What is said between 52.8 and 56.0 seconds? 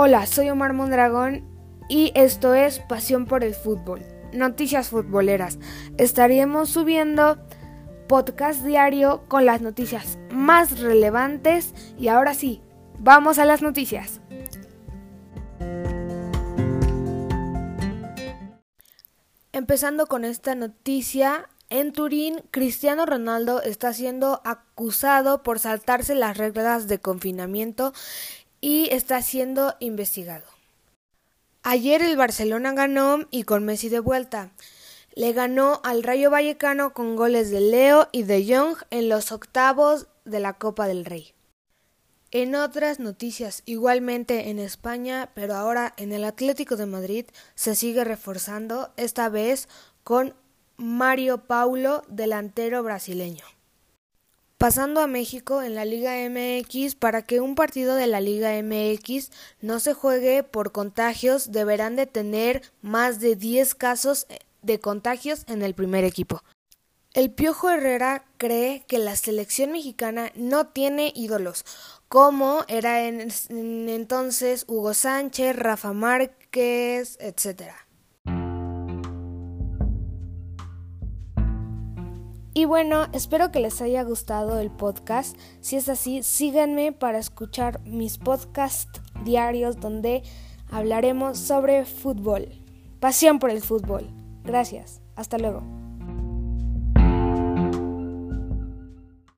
brasileño. Pasando a México en la